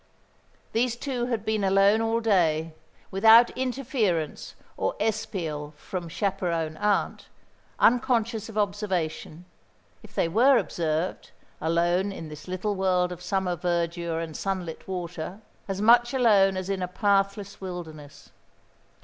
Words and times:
These 0.71 0.95
two 0.95 1.27
had 1.27 1.45
been 1.45 1.63
alone 1.63 2.01
all 2.01 2.21
day, 2.21 2.73
without 3.11 3.55
interference 3.55 4.55
or 4.75 4.95
espial 4.99 5.75
from 5.77 6.09
chaperon 6.09 6.75
Aunt, 6.77 7.27
unconscious 7.77 8.49
of 8.49 8.57
observation, 8.57 9.45
if 10.01 10.15
they 10.15 10.27
were 10.27 10.57
observed, 10.57 11.29
alone 11.61 12.11
in 12.11 12.29
this 12.29 12.47
little 12.47 12.73
world 12.73 13.11
of 13.11 13.21
summer 13.21 13.55
verdure 13.55 14.19
and 14.23 14.35
sunlit 14.35 14.87
water; 14.87 15.39
as 15.67 15.83
much 15.83 16.15
alone 16.15 16.57
as 16.57 16.67
in 16.67 16.81
a 16.81 16.87
pathless 16.87 17.61
wilderness. 17.61 18.31